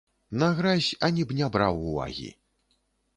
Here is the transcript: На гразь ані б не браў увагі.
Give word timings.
На 0.43 0.47
гразь 0.59 0.87
ані 1.07 1.25
б 1.31 1.37
не 1.39 1.49
браў 1.57 1.77
увагі. 1.91 2.31